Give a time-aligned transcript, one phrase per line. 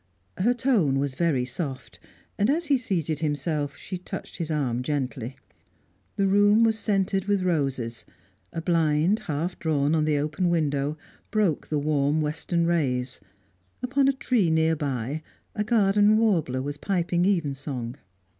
[0.39, 1.99] Her tone was very soft,
[2.35, 5.37] and, as he seated himself, she touched his arm gently.
[6.15, 8.03] The room was scented with roses.
[8.51, 10.97] A blind, half drawn on the open window,
[11.29, 13.21] broke the warm western rays;
[13.83, 15.21] upon a tree near by,
[15.53, 17.95] a garden warbler was piping evensong.